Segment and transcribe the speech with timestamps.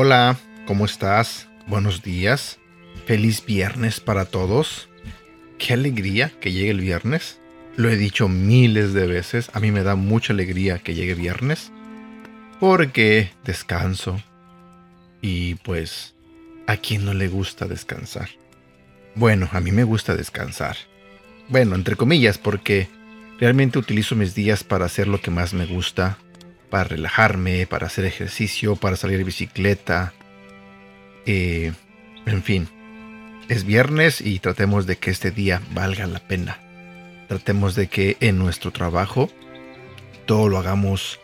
[0.00, 1.48] Hola, ¿cómo estás?
[1.66, 2.60] Buenos días.
[3.06, 4.88] Feliz viernes para todos.
[5.58, 7.40] Qué alegría que llegue el viernes.
[7.76, 9.50] Lo he dicho miles de veces.
[9.54, 11.72] A mí me da mucha alegría que llegue viernes.
[12.60, 14.22] Porque descanso.
[15.20, 16.14] Y pues,
[16.66, 18.28] ¿a quién no le gusta descansar?
[19.14, 20.76] Bueno, a mí me gusta descansar.
[21.48, 22.88] Bueno, entre comillas, porque
[23.38, 26.18] realmente utilizo mis días para hacer lo que más me gusta,
[26.70, 30.12] para relajarme, para hacer ejercicio, para salir de bicicleta.
[31.26, 31.72] Eh,
[32.26, 32.68] en fin,
[33.48, 36.58] es viernes y tratemos de que este día valga la pena.
[37.28, 39.30] Tratemos de que en nuestro trabajo
[40.26, 41.18] todo lo hagamos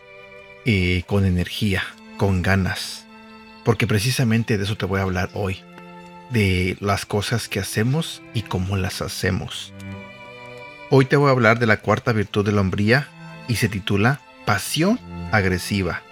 [0.65, 1.83] eh, con energía,
[2.17, 3.04] con ganas.
[3.65, 5.57] Porque precisamente de eso te voy a hablar hoy.
[6.29, 9.73] De las cosas que hacemos y cómo las hacemos.
[10.91, 13.09] Hoy te voy a hablar de la cuarta virtud de la hombría
[13.47, 14.99] y se titula Pasión
[15.31, 16.03] agresiva.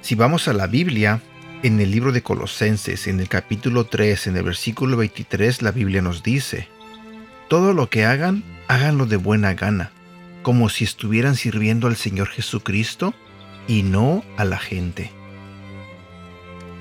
[0.00, 1.20] Si vamos a la Biblia,
[1.62, 6.02] en el libro de Colosenses, en el capítulo 3, en el versículo 23, la Biblia
[6.02, 6.68] nos dice,
[7.48, 9.92] Todo lo que hagan, háganlo de buena gana,
[10.42, 13.14] como si estuvieran sirviendo al Señor Jesucristo
[13.68, 15.10] y no a la gente.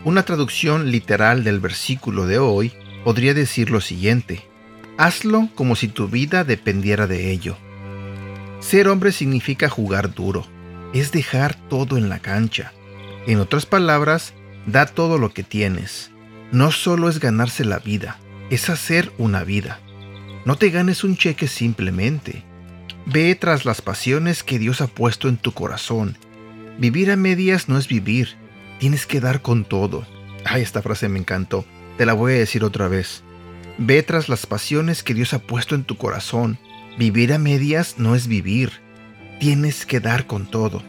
[0.05, 2.73] Una traducción literal del versículo de hoy
[3.03, 4.45] podría decir lo siguiente,
[4.97, 7.57] Hazlo como si tu vida dependiera de ello.
[8.59, 10.45] Ser hombre significa jugar duro,
[10.93, 12.71] es dejar todo en la cancha.
[13.25, 14.33] En otras palabras,
[14.67, 16.11] da todo lo que tienes.
[16.51, 18.19] No solo es ganarse la vida,
[18.51, 19.79] es hacer una vida.
[20.45, 22.43] No te ganes un cheque simplemente.
[23.07, 26.17] Ve tras las pasiones que Dios ha puesto en tu corazón.
[26.77, 28.37] Vivir a medias no es vivir,
[28.83, 30.05] tienes que dar con todo.
[30.43, 31.63] Ay, esta frase me encantó,
[31.97, 33.23] te la voy a decir otra vez.
[33.77, 36.59] Ve tras las pasiones que Dios ha puesto en tu corazón.
[36.97, 38.73] Vivir a medias no es vivir,
[39.39, 40.83] tienes que dar con todo.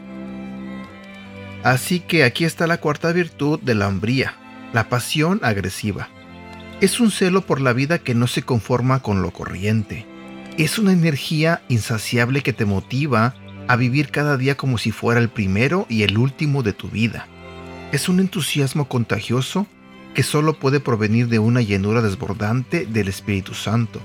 [1.63, 4.35] Así que aquí está la cuarta virtud de la hombría,
[4.73, 6.09] la pasión agresiva.
[6.81, 10.05] Es un celo por la vida que no se conforma con lo corriente.
[10.57, 13.35] Es una energía insaciable que te motiva
[13.69, 17.29] a vivir cada día como si fuera el primero y el último de tu vida.
[17.95, 19.67] Es un entusiasmo contagioso
[20.15, 24.01] que solo puede provenir de una llenura desbordante del Espíritu Santo.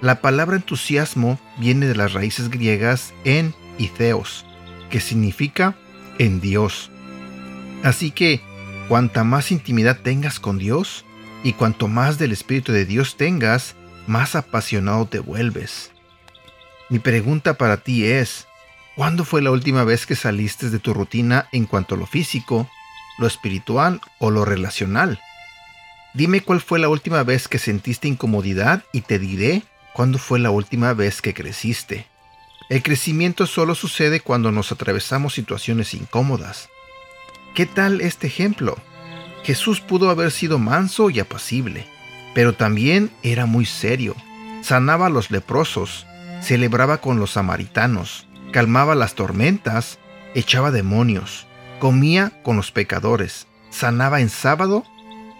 [0.00, 4.44] La palabra entusiasmo viene de las raíces griegas en y theos,
[4.90, 5.76] que significa
[6.18, 6.90] en Dios.
[7.84, 8.40] Así que,
[8.88, 11.04] cuanta más intimidad tengas con Dios
[11.44, 13.76] y cuanto más del Espíritu de Dios tengas,
[14.08, 15.92] más apasionado te vuelves.
[16.88, 18.48] Mi pregunta para ti es,
[18.96, 22.68] ¿cuándo fue la última vez que saliste de tu rutina en cuanto a lo físico,
[23.18, 25.20] lo espiritual o lo relacional?
[26.14, 29.62] Dime cuál fue la última vez que sentiste incomodidad y te diré
[29.98, 32.06] ¿Cuándo fue la última vez que creciste?
[32.68, 36.68] El crecimiento solo sucede cuando nos atravesamos situaciones incómodas.
[37.56, 38.78] ¿Qué tal este ejemplo?
[39.42, 41.84] Jesús pudo haber sido manso y apacible,
[42.32, 44.14] pero también era muy serio.
[44.62, 46.06] Sanaba a los leprosos,
[46.42, 49.98] celebraba con los samaritanos, calmaba las tormentas,
[50.36, 51.47] echaba demonios,
[51.78, 54.84] comía con los pecadores, sanaba en sábado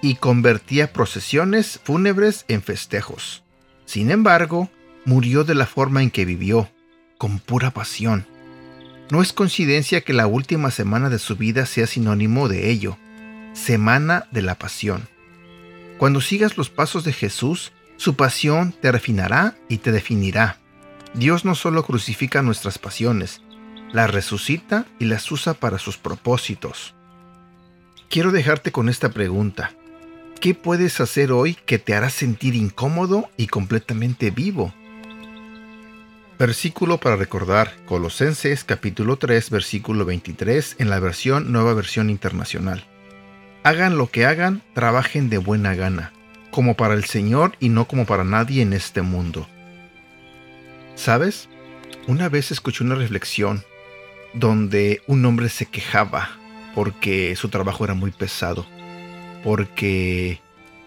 [0.03, 3.43] y convertía procesiones fúnebres en festejos.
[3.85, 4.71] Sin embargo,
[5.05, 6.71] murió de la forma en que vivió,
[7.17, 8.27] con pura pasión.
[9.11, 12.99] No es coincidencia que la última semana de su vida sea sinónimo de ello,
[13.55, 15.09] semana de la pasión.
[15.99, 20.59] Cuando sigas los pasos de Jesús, su pasión te refinará y te definirá.
[21.15, 23.41] Dios no solo crucifica nuestras pasiones,
[23.93, 26.95] las resucita y las usa para sus propósitos.
[28.11, 29.73] Quiero dejarte con esta pregunta.
[30.41, 34.73] ¿Qué puedes hacer hoy que te hará sentir incómodo y completamente vivo?
[36.39, 42.85] Versículo para recordar, Colosenses capítulo 3, versículo 23 en la versión Nueva Versión Internacional.
[43.65, 46.13] Hagan lo que hagan, trabajen de buena gana,
[46.53, 49.49] como para el Señor y no como para nadie en este mundo.
[50.95, 51.49] ¿Sabes?
[52.07, 53.65] Una vez escuché una reflexión
[54.35, 56.31] donde un hombre se quejaba
[56.75, 58.67] porque su trabajo era muy pesado
[59.43, 60.41] porque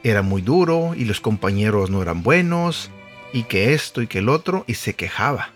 [0.03, 2.91] era muy duro y los compañeros no eran buenos
[3.33, 5.49] y que esto y que el otro y se quejaba.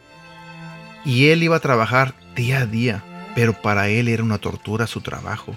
[1.03, 3.03] Y él iba a trabajar día a día,
[3.35, 5.55] pero para él era una tortura su trabajo.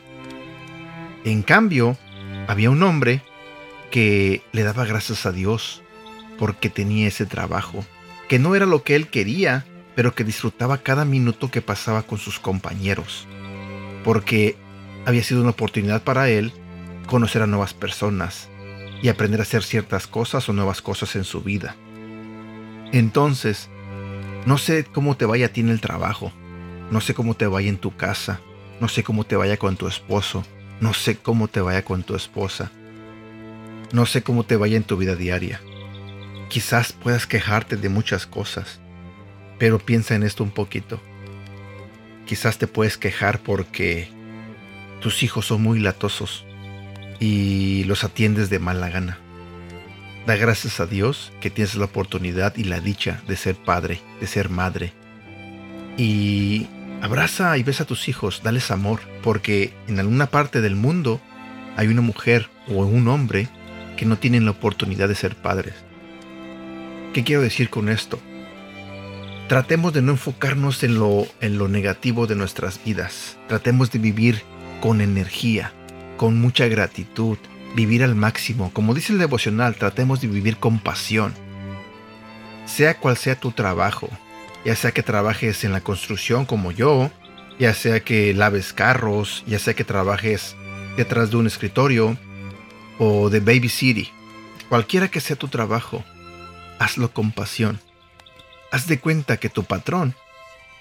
[1.24, 1.96] En cambio,
[2.46, 3.22] había un hombre
[3.90, 5.82] que le daba gracias a Dios
[6.38, 7.84] porque tenía ese trabajo,
[8.28, 9.64] que no era lo que él quería,
[9.98, 13.26] pero que disfrutaba cada minuto que pasaba con sus compañeros,
[14.04, 14.56] porque
[15.04, 16.52] había sido una oportunidad para él
[17.08, 18.48] conocer a nuevas personas
[19.02, 21.74] y aprender a hacer ciertas cosas o nuevas cosas en su vida.
[22.92, 23.70] Entonces,
[24.46, 26.30] no sé cómo te vaya a ti en el trabajo,
[26.92, 28.40] no sé cómo te vaya en tu casa,
[28.80, 30.44] no sé cómo te vaya con tu esposo,
[30.80, 32.70] no sé cómo te vaya con tu esposa,
[33.92, 35.60] no sé cómo te vaya en tu vida diaria.
[36.48, 38.78] Quizás puedas quejarte de muchas cosas,
[39.58, 41.00] pero piensa en esto un poquito.
[42.26, 44.08] Quizás te puedes quejar porque
[45.00, 46.44] tus hijos son muy latosos
[47.20, 49.18] y los atiendes de mala gana.
[50.26, 54.26] Da gracias a Dios que tienes la oportunidad y la dicha de ser padre, de
[54.26, 54.92] ser madre.
[55.96, 56.66] Y
[57.00, 61.20] abraza y besa a tus hijos, dales amor, porque en alguna parte del mundo
[61.76, 63.48] hay una mujer o un hombre
[63.96, 65.74] que no tienen la oportunidad de ser padres.
[67.14, 68.20] ¿Qué quiero decir con esto?
[69.48, 73.38] Tratemos de no enfocarnos en lo, en lo negativo de nuestras vidas.
[73.48, 74.42] Tratemos de vivir
[74.82, 75.72] con energía,
[76.18, 77.38] con mucha gratitud,
[77.74, 78.70] vivir al máximo.
[78.74, 81.32] Como dice el devocional, tratemos de vivir con pasión.
[82.66, 84.10] Sea cual sea tu trabajo,
[84.66, 87.10] ya sea que trabajes en la construcción como yo,
[87.58, 90.56] ya sea que laves carros, ya sea que trabajes
[90.98, 92.18] detrás de un escritorio
[92.98, 94.10] o de Baby City,
[94.68, 96.04] cualquiera que sea tu trabajo,
[96.78, 97.80] hazlo con pasión.
[98.70, 100.14] Haz de cuenta que tu patrón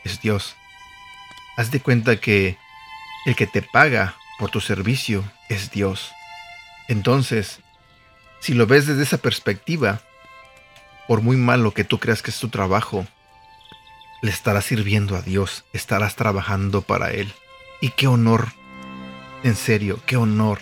[0.03, 0.55] es Dios.
[1.55, 2.57] Haz de cuenta que
[3.25, 6.11] el que te paga por tu servicio es Dios.
[6.87, 7.59] Entonces,
[8.39, 10.01] si lo ves desde esa perspectiva,
[11.07, 13.07] por muy malo que tú creas que es tu trabajo,
[14.21, 17.33] le estarás sirviendo a Dios, estarás trabajando para Él.
[17.81, 18.49] Y qué honor,
[19.43, 20.59] en serio, qué honor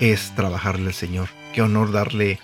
[0.00, 2.40] es trabajarle al Señor, qué honor darle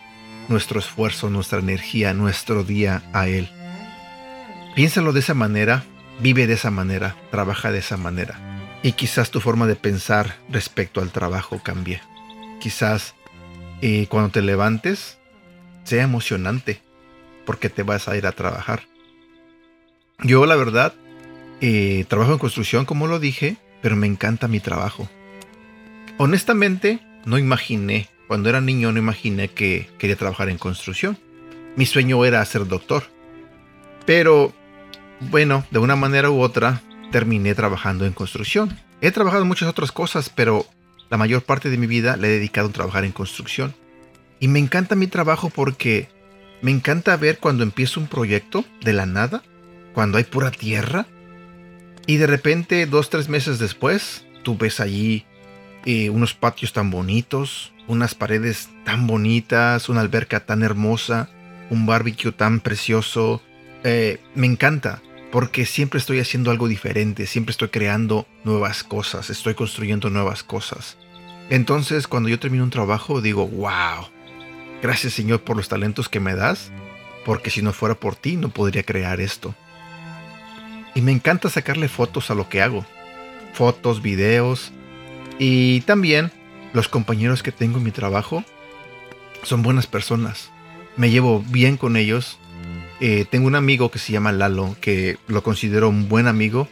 [0.49, 3.51] nuestro esfuerzo, nuestra energía, nuestro día a Él.
[4.79, 5.83] Piénsalo de esa manera,
[6.21, 8.39] vive de esa manera, trabaja de esa manera.
[8.81, 12.01] Y quizás tu forma de pensar respecto al trabajo cambie.
[12.61, 13.17] Quizás
[13.83, 15.19] eh, cuando te levantes
[15.83, 16.81] sea emocionante
[17.45, 18.83] porque te vas a ir a trabajar.
[20.23, 20.95] Yo la verdad
[21.61, 25.11] eh, trabajo en construcción como lo dije, pero me encanta mi trabajo.
[26.19, 31.19] Honestamente, no imaginé, cuando era niño no imaginé que quería trabajar en construcción.
[31.75, 33.03] Mi sueño era ser doctor.
[34.07, 34.55] Pero
[35.21, 38.79] bueno, de una manera u otra, terminé trabajando en construcción.
[39.01, 40.67] He trabajado en muchas otras cosas, pero
[41.11, 43.75] la mayor parte de mi vida le he dedicado a trabajar en construcción.
[44.41, 46.09] Y me encanta mi trabajo porque
[46.63, 49.43] me encanta ver cuando empiezo un proyecto de la nada,
[49.95, 51.07] cuando hay pura tierra,
[52.09, 55.27] y de repente, dos, tres meses después, tú ves allí
[55.85, 61.29] eh, unos patios tan bonitos, unas paredes tan bonitas, una alberca tan hermosa,
[61.69, 63.43] un barbecue tan precioso.
[63.85, 69.55] Eh, me encanta porque siempre estoy haciendo algo diferente, siempre estoy creando nuevas cosas, estoy
[69.55, 70.97] construyendo nuevas cosas.
[71.51, 74.09] Entonces cuando yo termino un trabajo digo, wow,
[74.83, 76.71] gracias Señor por los talentos que me das,
[77.25, 79.55] porque si no fuera por ti no podría crear esto.
[80.95, 82.85] Y me encanta sacarle fotos a lo que hago,
[83.53, 84.73] fotos, videos,
[85.39, 86.33] y también
[86.73, 88.45] los compañeros que tengo en mi trabajo
[89.43, 90.51] son buenas personas,
[90.97, 92.39] me llevo bien con ellos,
[93.01, 96.69] eh, tengo un amigo que se llama Lalo, que lo considero un buen amigo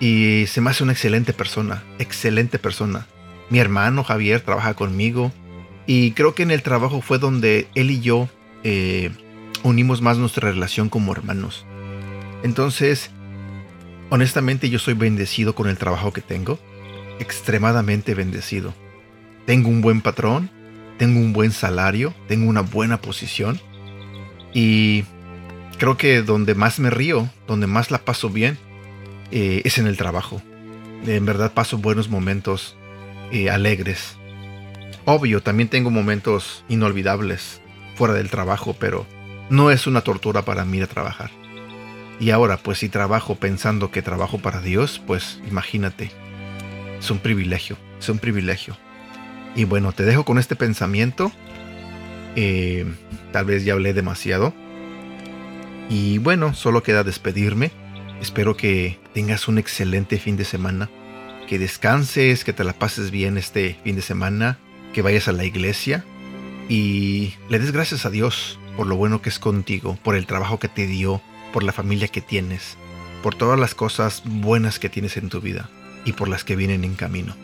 [0.00, 3.06] y se me hace una excelente persona, excelente persona.
[3.50, 5.32] Mi hermano Javier trabaja conmigo
[5.86, 8.28] y creo que en el trabajo fue donde él y yo
[8.64, 9.10] eh,
[9.62, 11.66] unimos más nuestra relación como hermanos.
[12.42, 13.10] Entonces,
[14.10, 16.58] honestamente yo soy bendecido con el trabajo que tengo,
[17.18, 18.74] extremadamente bendecido.
[19.44, 20.50] Tengo un buen patrón,
[20.98, 23.60] tengo un buen salario, tengo una buena posición
[24.54, 25.04] y
[25.78, 28.58] creo que donde más me río, donde más la paso bien,
[29.30, 30.42] eh, es en el trabajo.
[31.06, 32.76] En verdad paso buenos momentos
[33.32, 34.16] eh, alegres.
[35.04, 37.60] Obvio, también tengo momentos inolvidables
[37.94, 39.06] fuera del trabajo, pero
[39.50, 41.30] no es una tortura para mí trabajar.
[42.18, 46.10] Y ahora, pues si trabajo pensando que trabajo para Dios, pues imagínate.
[46.98, 48.76] Es un privilegio, es un privilegio.
[49.54, 51.30] Y bueno, te dejo con este pensamiento.
[52.36, 52.86] Eh,
[53.32, 54.54] tal vez ya hablé demasiado.
[55.88, 57.70] Y bueno, solo queda despedirme.
[58.20, 60.90] Espero que tengas un excelente fin de semana.
[61.48, 64.58] Que descanses, que te la pases bien este fin de semana.
[64.92, 66.04] Que vayas a la iglesia.
[66.68, 70.58] Y le des gracias a Dios por lo bueno que es contigo, por el trabajo
[70.58, 72.76] que te dio, por la familia que tienes,
[73.22, 75.70] por todas las cosas buenas que tienes en tu vida
[76.04, 77.34] y por las que vienen en camino.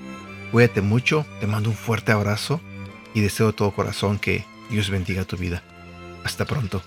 [0.52, 2.61] Cuídate mucho, te mando un fuerte abrazo
[3.14, 5.62] y deseo de todo corazón que Dios bendiga tu vida.
[6.25, 6.82] Hasta pronto.